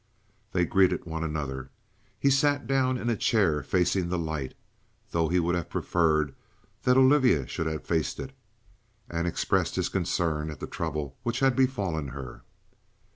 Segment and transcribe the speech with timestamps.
[0.51, 1.69] They greeted one another;
[2.19, 4.55] he sat down in a chair facing the light,
[5.11, 6.33] though he would have preferred
[6.85, 8.33] that Olivia should have faced it,
[9.11, 12.41] and expressed his concern at the trouble which had befallen her.